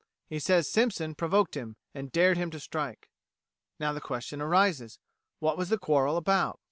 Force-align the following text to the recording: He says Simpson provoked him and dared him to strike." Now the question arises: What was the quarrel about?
He 0.31 0.39
says 0.39 0.67
Simpson 0.67 1.13
provoked 1.13 1.55
him 1.55 1.75
and 1.93 2.11
dared 2.11 2.35
him 2.35 2.49
to 2.49 2.59
strike." 2.59 3.07
Now 3.79 3.93
the 3.93 4.01
question 4.01 4.41
arises: 4.41 4.97
What 5.37 5.59
was 5.59 5.69
the 5.69 5.77
quarrel 5.77 6.17
about? 6.17 6.59